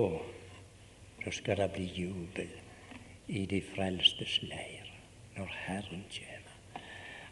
[1.26, 2.69] da skal det bli jubel
[3.30, 4.90] i de frelstes leir
[5.38, 6.84] når Herren kommer.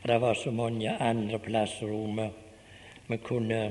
[0.07, 1.91] Det var så mange andre plasser
[3.07, 3.61] vi kunne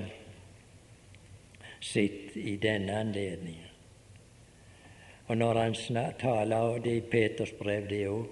[1.81, 3.71] sett i denne anledningen.
[5.27, 5.75] Og når han
[6.19, 8.27] taler, og det er i Peters brev det òg,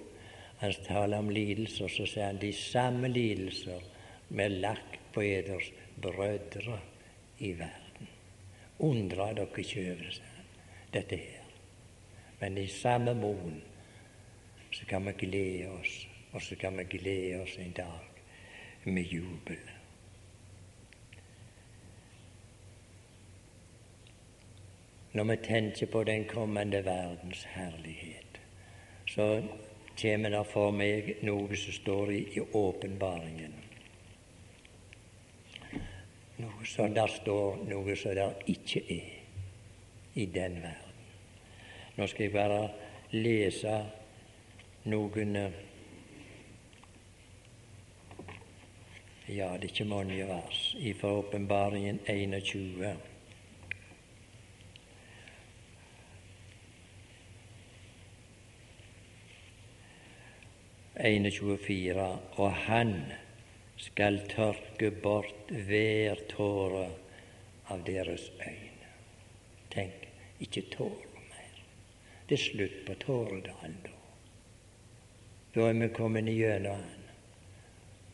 [0.61, 3.83] han taler om lidelser, så sier han de samme lidelser
[4.29, 6.79] vi lagt på eders brødre
[7.39, 8.11] i verden.
[8.79, 10.19] Undra dere ikke over
[10.93, 11.43] dette her.
[12.39, 13.61] Men i samme mon
[14.75, 15.95] så kan vi glede oss,
[16.33, 19.75] og så kan vi glede oss en dag med jubel.
[25.15, 28.39] når vi tenker på den kommende verdens herlighet,
[29.07, 29.43] så
[30.01, 33.53] kommer det for meg noe som står i, i åpenbaringen.
[36.35, 39.13] Noe som der står, noe som der ikke er
[40.19, 41.07] i den verden.
[41.95, 42.59] Nå skal jeg bare
[43.15, 43.77] lese
[44.85, 45.37] noen
[49.25, 52.95] Ja, det er ikke mange vers fra åpenbaringen 21.
[60.95, 61.99] 21,24,
[62.39, 62.93] og han
[63.77, 66.85] skal tørke bort hver tåre
[67.73, 68.93] av deres øyne.
[69.73, 70.07] Tenk,
[70.39, 71.59] ikke tårer mer.
[72.29, 74.04] Det er slutt på tåredalen da.
[75.55, 77.03] Da er vi kommet igjennom han.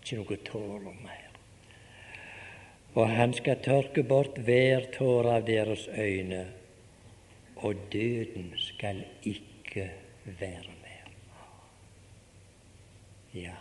[0.01, 1.29] Ikke noe tårer mer.
[2.93, 6.43] Og han skal tørke bort hver tåre av deres øyne,
[7.65, 9.87] og døden skal ikke
[10.25, 11.07] være mer.
[13.33, 13.55] Ja.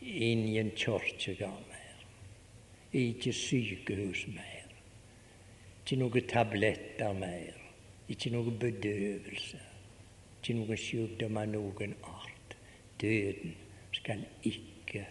[0.00, 2.06] Ingen kirkegård mer.
[2.92, 4.72] Ikke sykehus mer.
[5.82, 7.60] Ikke noen tabletter mer.
[8.08, 9.60] Ikke noe bedøvelse.
[10.42, 12.54] Ikke noen sykdom av noen art.
[12.98, 13.52] Døden
[13.94, 15.04] skal ikke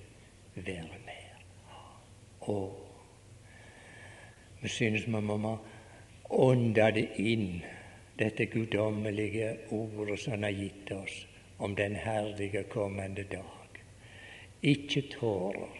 [0.55, 1.37] være mer.
[2.51, 2.73] Og
[4.61, 5.53] vi synes vi må
[6.29, 7.61] ånde det inn,
[8.19, 11.15] dette guddommelige ordet som han har gitt oss
[11.63, 13.79] om den herlige kommende dag.
[14.61, 15.79] Ikke tårer,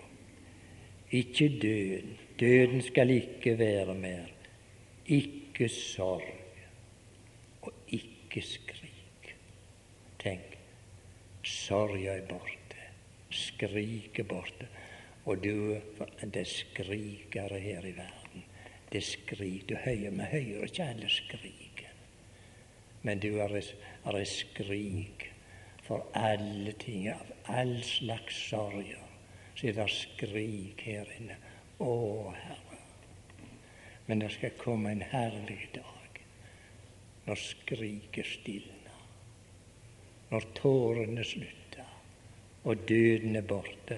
[1.11, 2.15] ikke døden.
[2.39, 4.31] Døden skal ikke være mer.
[5.05, 6.23] Ikke sorg
[7.61, 8.80] og ikke skrik.
[11.43, 12.87] Sorga er borte,
[13.33, 14.67] skrik er borte.
[15.25, 15.77] Og du,
[16.33, 18.45] det skriker her i verden.
[18.91, 19.69] Det skrik.
[19.69, 21.87] Du hører, vi hører ikke alle skrike.
[23.01, 25.31] men du er, et skrik
[25.81, 29.01] for alle ting, av all slags sorger.
[29.55, 31.37] Så er det skrik her inne.
[31.81, 32.77] Å, Herre.
[34.05, 36.21] Men det skal komme en herlig dag
[37.25, 38.80] når skriket stilner,
[40.31, 41.87] når tårene slutter,
[42.63, 43.97] og døden er borte,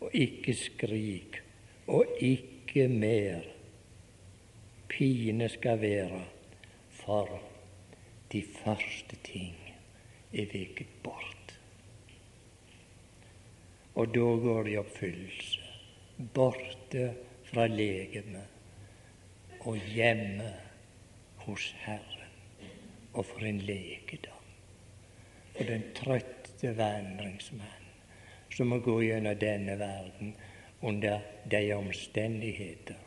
[0.00, 1.40] og ikke skrik,
[1.86, 3.46] og ikke mer
[4.90, 6.24] pine skal være
[6.90, 7.30] for
[8.32, 9.54] de første ting
[10.32, 11.54] er veket bort.
[13.94, 15.60] Og da går det i oppfyllelse.
[16.34, 17.06] Borte
[17.48, 18.46] fra legemet
[19.60, 20.50] og hjemme
[21.46, 22.32] hos Herren.
[23.12, 24.35] Og for en lekedom
[25.58, 27.86] og den trøtte vandringsmann
[28.52, 30.34] som må gå gjennom denne verden
[30.80, 33.02] under de omstendigheter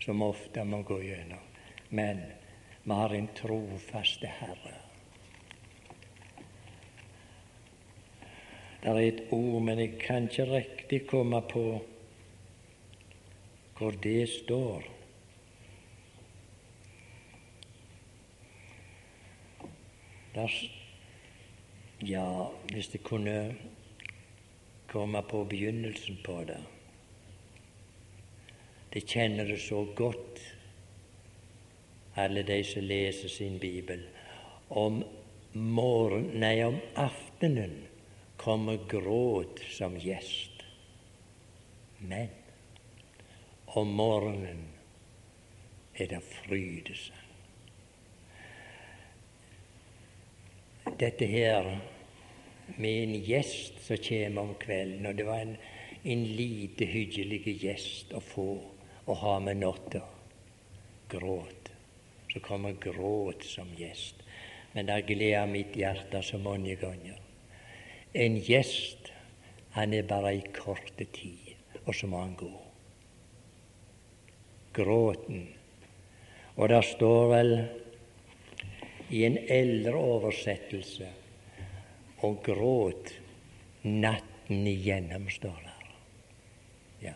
[0.00, 1.42] som ofte må gå gjennom.
[1.88, 2.22] Men
[2.82, 4.76] vi har en trofaste Herre.
[8.80, 11.64] Det er et ord, men jeg kan ikke riktig komme på
[13.76, 14.88] hvor det står.
[20.34, 20.79] Der står
[22.00, 23.54] ja, hvis det kunne
[24.88, 26.60] komme på begynnelsen på det
[28.90, 30.40] De kjenner det så godt,
[32.18, 34.00] alle de som leser sin bibel.
[34.68, 35.04] Om
[35.52, 37.76] morgen, nei, om aftenen
[38.36, 40.64] kommer gråt som gjest.
[42.02, 42.34] Men
[43.78, 44.66] om morgenen
[45.94, 47.26] er det frydesang.
[50.98, 51.70] Dette her
[52.76, 55.56] med en gjest som kommer om kvelden, og det var en,
[56.02, 58.48] en lite hyggelig gjest å få
[59.10, 60.02] å ha med natta.
[61.10, 61.70] Gråt.
[62.30, 64.22] Så kommer gråt som gjest.
[64.72, 67.18] Men det gleder mitt hjerte så mange ganger.
[68.14, 69.10] En gjest,
[69.74, 71.54] han er bare i korte tid,
[71.84, 72.52] og så må han gå.
[74.74, 75.48] Gråten.
[76.54, 77.56] Og det står vel
[79.10, 81.08] i en eldre oversettelse
[82.26, 83.14] og gråt
[83.82, 85.86] natten igjennom, står der.
[87.00, 87.14] Ja.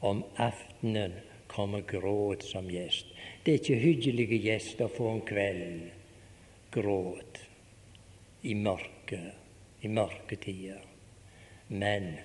[0.00, 1.14] Om aftenen
[1.46, 3.06] kommer gråt som gjest.
[3.44, 5.90] Det er ikke hyggelige gjester få om kvelden.
[6.74, 7.38] Gråt
[8.42, 9.30] i mørket,
[9.80, 10.82] i mørketider.
[11.68, 12.16] Men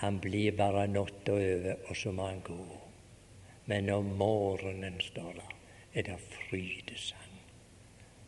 [0.00, 2.64] han blir bare natta over, og så må han gå.
[3.68, 5.50] Men om morgenen, står det,
[5.94, 7.36] er det frydesang.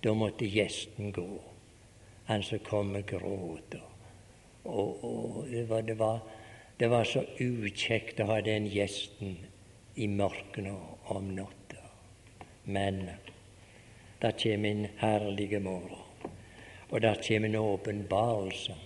[0.04, 1.53] Da måtte gjesten gå
[2.24, 3.74] han som kom med gråt.
[4.64, 6.20] Og, og var, det, var,
[6.76, 9.36] det, var, så ukjekt å ha den gjesten
[9.94, 10.70] i mørket
[11.12, 11.82] om natta.
[12.64, 13.04] Men
[14.22, 16.32] det kommer en herlig morgen,
[16.88, 18.76] og det kommer en åpenbarelse.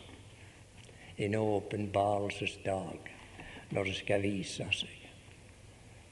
[1.18, 3.10] En åpenbarelsesdag
[3.70, 4.98] når det skal vise seg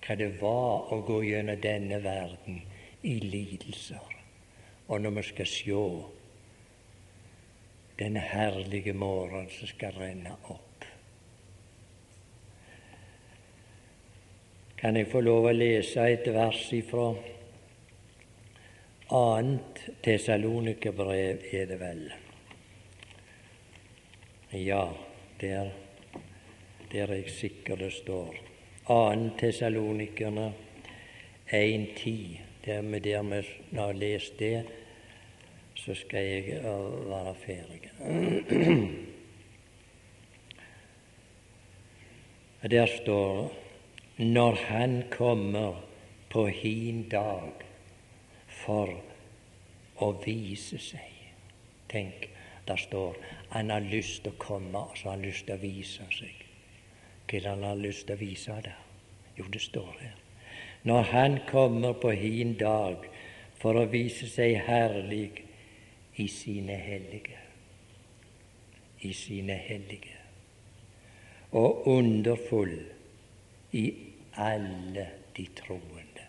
[0.07, 2.61] hva det var å gå gjennom denne verden
[3.03, 4.13] i lidelser.
[4.87, 5.79] Og når vi skal se
[7.99, 10.85] denne herlige morgenen som skal renne opp.
[14.77, 17.09] Kan jeg få lov å lese et vers ifra
[19.17, 22.05] annet Tessalonikerbrev, er det vel?
[24.53, 24.85] Ja,
[25.41, 25.73] der,
[26.93, 28.37] der er jeg sikker det står.
[28.93, 30.53] Annet Tessalonikerne
[31.51, 32.41] 1.10.
[32.67, 33.45] Der vi dermed
[33.79, 34.65] har lest det,
[35.87, 36.63] så skal jeg
[37.07, 37.91] være ferdig.
[42.71, 43.53] Der står
[44.19, 45.85] når Han kommer
[46.31, 47.53] på hin dag
[48.49, 48.91] for
[50.03, 51.13] å vise seg.
[51.89, 52.27] Tenk,
[52.67, 53.15] der står
[53.55, 56.43] han har lyst til å komme, og så har lyst til å vise seg.
[57.31, 58.83] Hva han har lyst til å vise der?
[59.39, 60.17] Jo, det står her.
[60.83, 63.07] Når Han kommer på hin dag
[63.59, 65.46] for å vise seg herlig
[66.17, 67.39] i sine hellige.
[69.01, 70.17] I sine hellige.
[71.51, 72.79] Og underfull
[73.73, 73.95] i
[74.35, 76.25] alle de troende.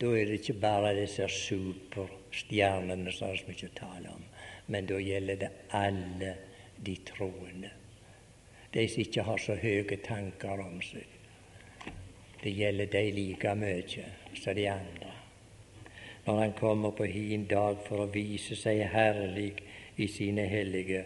[0.00, 4.24] Da er det ikke bare disse superstjernene som er så mye å tale om,
[4.66, 6.34] men da gjelder det alle
[6.86, 7.70] de troende.
[8.74, 11.06] De som ikke har så høye tanker om seg.
[12.42, 15.17] Det gjelder de like mye som de andre
[16.28, 19.62] når han kommer på hin dag for å vise seg herlig
[19.96, 21.00] i sine hellige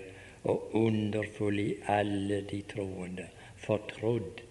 [0.50, 3.28] og underfull i alle de troende.
[3.62, 4.42] Fortrodd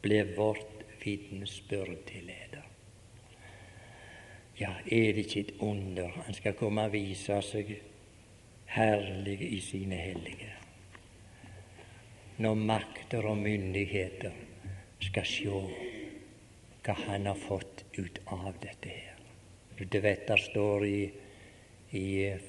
[0.00, 2.64] ble vårt vitensbyrd til leder.
[4.56, 6.08] Ja, er det ikke et under?
[6.24, 7.76] Han skal komme og vise seg
[8.72, 10.54] herlig i sine hellige.
[12.40, 14.32] Når makter og myndigheter
[15.04, 15.66] skal se
[16.84, 19.13] hva han har fått ut av dette her.
[19.78, 21.00] Du vet det står i,
[21.98, 22.06] i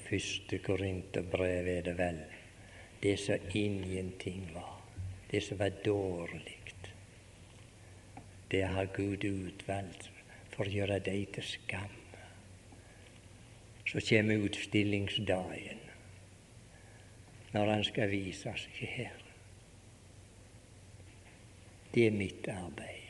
[0.08, 2.20] første Korinterbrev, er det vel,
[3.02, 4.78] det som ingenting var,
[5.30, 6.56] det som var dårlig,
[8.50, 10.10] det har Gud utvalgt
[10.54, 11.94] for å gjøre deg til skam.
[13.86, 15.82] Så kommer utstillingsdagen,
[17.54, 19.18] når han skal vise seg her.
[21.94, 23.05] Det er mitt arbeid.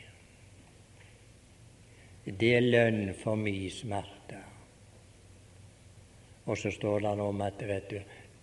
[2.27, 4.39] Det er lønn for min smerte.
[6.47, 8.01] Og så står det om at vet du,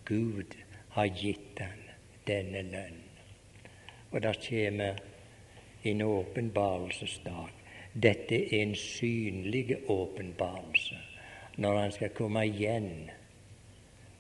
[0.08, 0.56] Gud
[0.96, 1.82] har gitt han
[2.28, 3.02] denne lønn.
[4.12, 5.02] Og der kommer
[5.84, 7.50] en åpenbarelsesdag.
[7.94, 11.00] Dette er en synlig åpenbarelse
[11.58, 13.10] når han skal komme igjen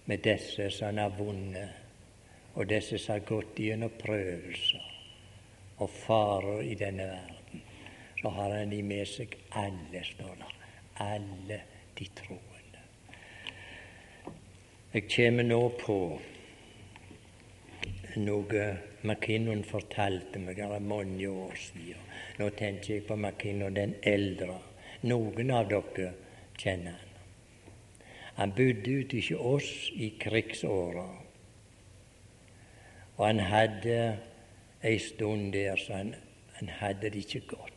[0.06, 1.70] med disse som han har vunnet,
[2.54, 4.92] og disse som har gått gjennom prøvelser
[5.80, 7.33] og farer i denne verden
[8.24, 10.52] så har han de med seg alle, står der.
[11.04, 11.58] Alle
[12.00, 12.84] de troende.
[14.94, 15.98] Jeg kommer nå på
[18.24, 18.68] noe
[19.04, 22.08] McKinnon fortalte meg det er mange år siden.
[22.40, 24.56] Nå tenker jeg på McKinnon den eldre.
[25.04, 26.14] Noen av dere
[26.56, 27.12] kjenner han.
[28.40, 31.10] Han bodde ute hos oss i krigsåra.
[33.18, 34.00] Og han hadde
[34.80, 36.16] ei stund der så han,
[36.62, 37.73] han hadde det ikke godt.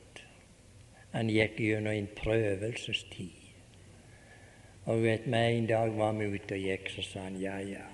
[1.17, 3.33] Han gikk gjennom en prøvelsestid.
[4.85, 7.87] Og vet meg, En dag var vi ute og gikk, så sa han ja, ja,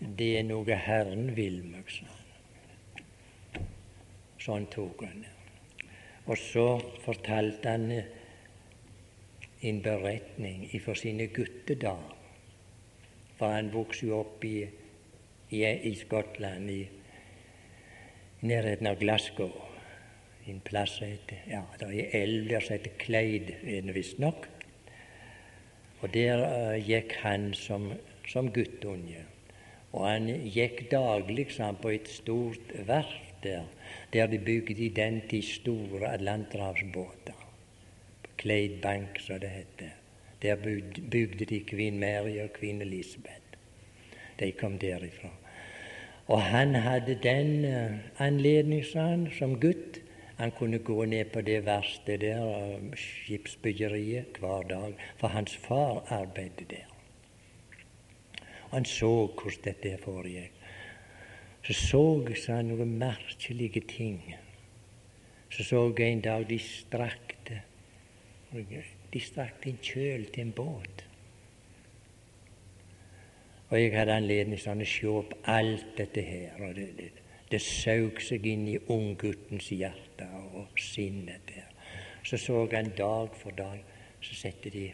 [0.00, 3.62] det er noe Herren vil meg, sa han.
[4.42, 5.30] Sånn tok han det.
[6.26, 6.66] Og så
[7.04, 12.18] fortalte han en beretning fra sine guttedager.
[13.38, 14.66] For han vokste jo opp i,
[15.54, 16.82] i, i Skottland, i
[18.42, 19.54] nærheten av Glasgow.
[20.46, 23.50] En plass heter Ja, det er elv der som heter Kleid,
[23.94, 24.46] visstnok.
[26.00, 27.88] Og der uh, gikk han som,
[28.28, 29.24] som guttunge.
[29.96, 33.66] Og han gikk daglig sånn, på et stort verft der,
[34.12, 37.42] der de bygde i den tid store atlanterhavsbåter.
[38.36, 39.94] Kleid Bank, som det heter.
[40.42, 43.56] Der bygde de Kvinn Mary og Kvinn Elisabeth.
[44.38, 45.32] De kom derifra.
[46.26, 50.02] Og han hadde den uh, anledning, sa han, som gutt.
[50.36, 56.04] Han kunne gå ned på det verste der, uh, skipsbyggeriet, hver dag, for hans far
[56.12, 56.92] arbeidet der.
[58.70, 60.52] Han så hvordan dette foregikk.
[61.62, 62.02] Så så
[62.48, 64.34] jeg noen merkelige ting.
[65.50, 67.62] Så så jeg en dag de strakte
[69.12, 71.04] de strakte en kjøl til en båt.
[73.68, 76.54] Og jeg hadde anledning til å se opp alt dette her.
[76.62, 77.10] og Det, det,
[77.50, 80.26] det saug seg inn i ungguttens hjerte
[80.58, 81.68] og sinnet der.
[82.26, 83.84] Så så han dag for dag,
[84.20, 84.88] så sette de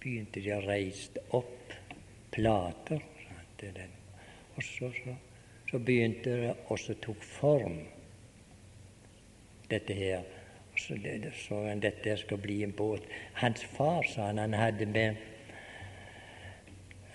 [0.00, 1.72] begynte de å reise opp
[2.32, 3.00] plater.
[4.56, 5.14] Og så, så,
[5.70, 7.80] så begynte det også tok form,
[9.70, 10.24] dette her
[10.80, 13.04] så, det, så han dette skal bli en båt.
[13.40, 15.16] Hans far, sa han, han hadde med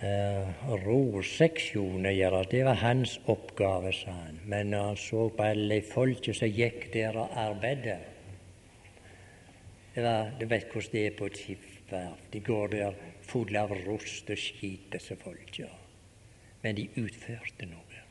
[0.06, 2.44] uh, roseksjon gjøre.
[2.52, 4.42] Det var hans oppgave, sa han.
[4.46, 8.02] Men når han så på alle folket som gikk der og arbeidet
[9.96, 12.32] det var, Du vet hvordan det er på et skipsverft.
[12.34, 15.70] De går der fulle av rust og skit, disse folka.
[16.64, 18.02] Men de utførte noe.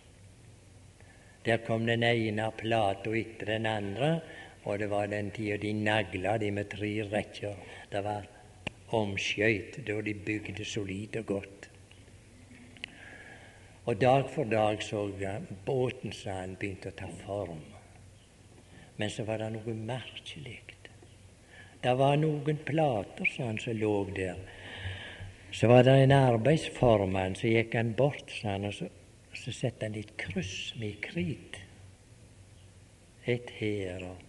[1.44, 4.22] Der kom den ene plata etter den andre,
[4.64, 7.60] og det var den tida de nagla de med tre rekker.
[7.92, 8.24] Det var
[8.96, 11.68] omskøyt da de bygde solid og godt.
[13.84, 17.62] Og dag for dag så jeg båten sa han begynte å ta form.
[18.96, 20.60] Men så var det noe merkelig.
[21.84, 24.38] Det var noen plater sa han, som lå der.
[25.52, 28.88] Så var det en arbeidsformann, så gikk han bort, sa han, og så,
[29.36, 31.60] så satte han et kryss med krit.
[33.28, 34.22] Et her og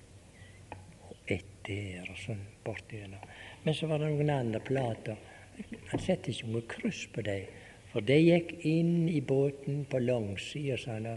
[1.66, 3.24] der og sånn bortigjennom.
[3.64, 5.18] Men så var det noen andre plater.
[5.92, 7.48] Han satte ikke noe kryss på dem,
[7.96, 11.08] for de gikk inn i båten på langsida, sa han.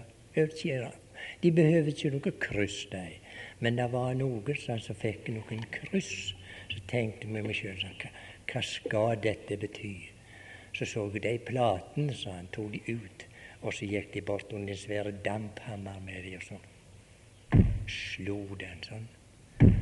[1.42, 3.02] De behøver ikke noe kryss, de.
[3.58, 6.32] Men det var noen som fikk noen kryss.
[6.70, 8.12] Så tenkte vi meg sjøl hva,
[8.52, 9.92] hva skal dette bety?
[10.76, 13.26] Så så jeg de platene, sa han, tok de ut.
[13.64, 16.62] Og så gikk de bort under en svær damphammer med de, og så
[17.88, 19.08] slo den sånn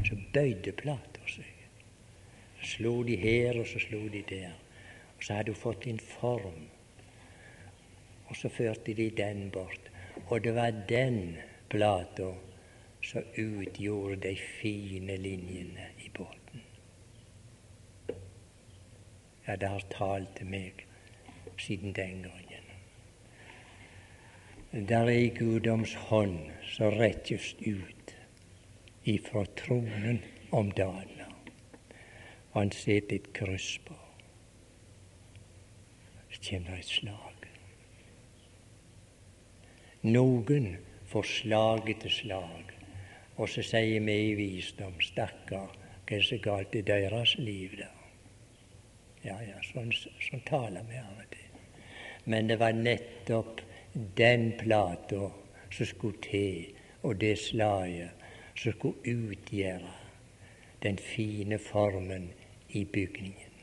[0.06, 1.52] så bøyde plata seg.
[2.60, 4.54] Så slo de her, og så slo de der.
[5.16, 6.64] Og så hadde hun fått en form.
[8.28, 9.90] Og så førte de den bort.
[10.26, 11.36] Og det var den
[11.68, 12.32] plata
[13.02, 16.62] som utgjorde de fine linjene i båten.
[19.46, 20.86] Ja, det har talt til meg
[21.58, 22.66] siden den gangen.
[24.88, 28.16] Der er Guddoms hånd som rettes ut
[29.04, 30.18] ifra tronen
[30.50, 31.22] om dagen.
[32.52, 33.94] Og han setter et kryss på.
[36.30, 37.25] Så kommer det et slag.
[40.06, 40.76] Noen
[41.10, 42.68] får slag etter slag,
[43.42, 45.72] og så sier vi i visdom stakkar,
[46.06, 47.88] hva er så galt i deres liv, da?
[49.24, 51.82] Ja, ja, sånn, sånn taler vi av og til.
[52.30, 53.64] Men det var nettopp
[54.22, 55.32] den plata
[55.74, 56.70] som skulle til,
[57.02, 59.94] og det slaget som skulle utgjøre
[60.86, 62.30] den fine formen
[62.70, 63.60] i bygningen.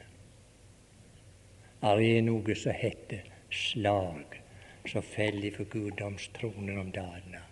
[1.80, 4.43] Det er noe som heter slag
[4.86, 7.44] som faller for guddomstronen om dagene.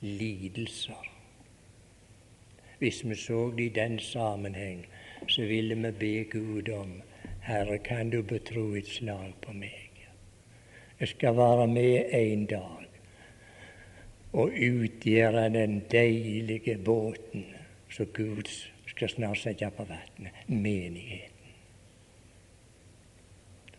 [0.00, 1.08] Lidelser.
[2.78, 4.86] Hvis vi så det i den sammenheng,
[5.28, 7.02] så ville vi be Gud om
[7.40, 9.90] Herre, kan du betro et slag på meg?
[11.00, 12.88] Jeg skal være med en dag
[14.32, 17.44] og utgjøre den deilige båten
[17.90, 18.48] som Gud
[18.86, 21.31] skal snart sette på vannet, menigheten.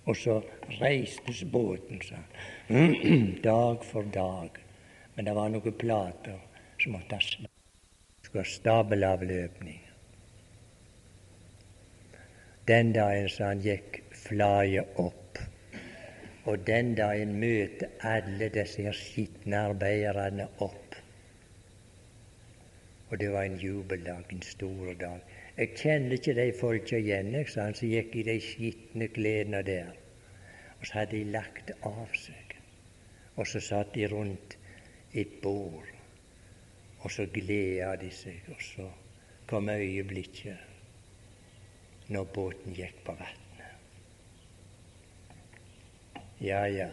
[0.06, 0.42] Og så
[0.82, 2.20] reistes båten, sa
[2.68, 4.60] han, dag for dag.
[5.16, 6.40] Men det var noen plater
[6.82, 7.20] som måtte
[8.34, 9.82] ha stabelavløpning.
[12.68, 15.40] Den dagen sa han gikk flaget opp.
[16.44, 20.98] Og den dagen møter alle disse skitne arbeiderne opp.
[23.10, 25.33] Og det var en jubeldag, en stor dag.
[25.54, 29.62] Jeg kjenner ikke de folka igjen, jeg, sa han som gikk i de skitne klærne
[29.68, 29.92] der.
[30.80, 32.56] Og så hadde de lagt av seg.
[33.38, 34.58] Og så satt de rundt
[35.14, 35.90] et bord.
[37.04, 38.88] Og så gleda de seg, og så
[39.50, 40.58] kom øyeblikket
[42.14, 43.40] når båten gikk på vannet.
[46.44, 46.90] Ja, ja,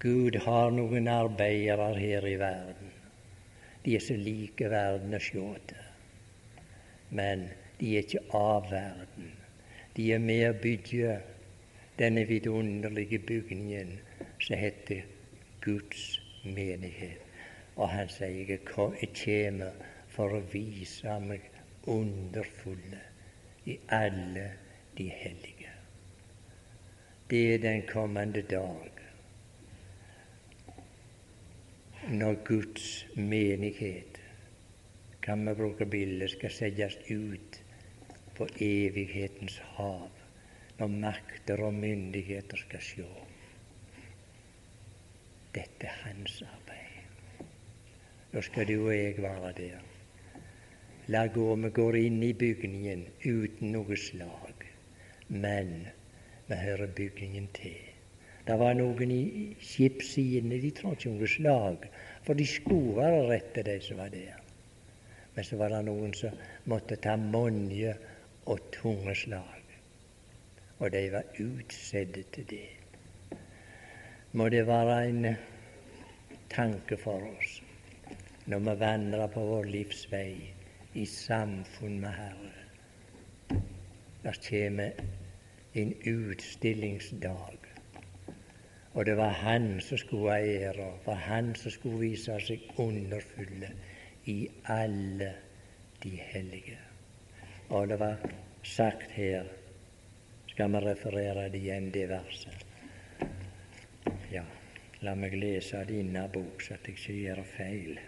[0.00, 2.92] Gud har noen arbeidere her i verden.
[3.84, 5.89] De er så like verden å sjå til.
[7.10, 7.48] Men
[7.80, 9.32] de er ikke av verden.
[9.96, 11.16] De er med å bygge
[11.98, 13.96] denne vidunderlige bygningen
[14.40, 15.02] som heter
[15.60, 17.26] Guds menighet.
[17.76, 19.72] Og han sier jeg kommer
[20.10, 21.44] for å vise meg
[21.88, 23.02] underfulle
[23.66, 24.50] i alle
[24.98, 25.74] de hellige.
[27.30, 28.90] Det er den kommende dag
[32.10, 34.18] når Guds menighet,
[35.22, 37.60] kan vi bruke bildet, skal settes ut
[38.36, 40.08] på evighetens hav.
[40.78, 43.08] Når makter og myndigheter skal sjå.
[45.54, 47.46] Dette er hans arbeid.
[48.32, 49.86] Da skal du og jeg være der.
[51.12, 54.64] La gå, vi går inn i bygningen uten noe slag,
[55.28, 55.72] men
[56.48, 57.80] vi hører bygningen til.
[58.46, 59.24] Det var noen i
[59.60, 61.88] skipssidene, de trådte ikke noe slag,
[62.24, 64.39] for de skulle være rette, de som var der.
[65.40, 67.94] Men så var det noen som måtte ta mange
[68.52, 69.70] og tunge slag,
[70.76, 73.38] og de var utsedde til det.
[74.36, 75.28] Må det være en
[76.52, 77.54] tanke for oss
[78.52, 80.34] når vi vandrer på vår livs vei
[80.92, 83.62] i samfunn med Herre.
[84.26, 85.00] Der kommer
[85.72, 87.70] en utstillingsdag.
[88.92, 93.72] Og det var han som skulle ha æra, for han som skulle vise seg underfulle
[94.30, 95.32] i alle
[96.02, 96.78] de hellige.
[97.68, 98.16] Og det var
[98.62, 99.44] sagt her
[100.50, 102.64] Skal vi referere det igjen, det verset?
[104.32, 104.42] Ja,
[105.00, 108.00] la meg lese det innabords, så at jeg ikke gjør feil.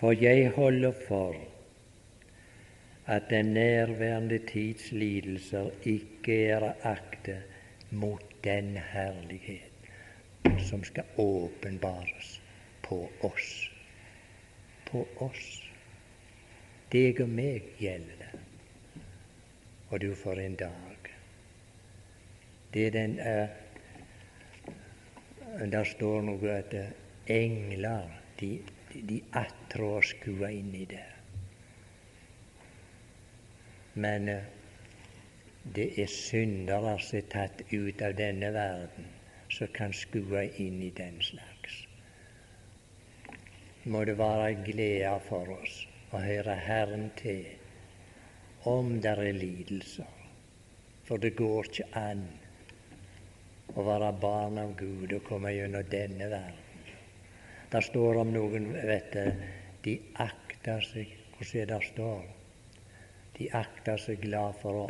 [0.00, 1.36] For jeg holder for
[3.06, 7.42] at den nærværende tids lidelser ikke er akte
[7.90, 9.77] mot den herlighet
[10.68, 12.40] som skal åpenbares
[12.88, 13.70] på oss.
[14.90, 15.46] På oss.
[16.92, 18.32] Deg og meg gjelder det.
[19.90, 21.10] Og du får en dag.
[22.72, 23.48] Det er den uh,
[25.72, 26.74] Der står noe at
[27.32, 28.10] engler
[28.40, 28.58] de
[28.92, 31.04] de attrår skua inn i det.
[33.94, 34.44] Men uh,
[35.74, 39.08] det er syndere som er tatt ut av denne verden,
[39.52, 41.80] som kan skue inn i den slags.
[43.88, 45.80] Må det være glede for oss
[46.12, 47.46] å høre Herren til
[48.68, 50.14] om det er lidelser.
[51.08, 52.24] For det går ikke an
[53.74, 56.68] å være barn av Gud og komme gjennom denne verden
[57.68, 59.24] det står om noen vet du,
[59.84, 62.22] de akter seg Hvordan er det står?
[63.36, 64.86] De akter seg glad for å,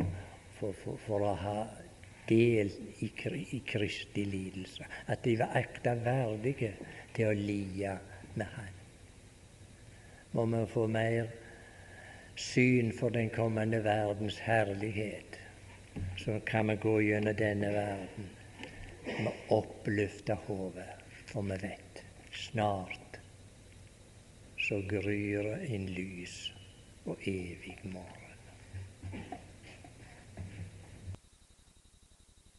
[0.57, 1.57] for, for, for å ha
[2.29, 3.09] del i,
[3.51, 4.87] i Kristi lidelse.
[5.07, 6.73] At de var akta verdige
[7.15, 7.95] til å lie
[8.35, 8.75] med Han.
[10.37, 11.31] Må vi få mer
[12.39, 15.39] syn for den kommende verdens herlighet,
[16.17, 18.29] så kan vi gå gjennom denne verden
[19.25, 20.85] med oppløfta hode,
[21.27, 23.17] for vi vet Snart
[24.61, 26.35] så gryr en lys
[27.09, 28.19] og evig morgen.